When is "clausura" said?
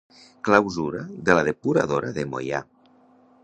0.47-1.01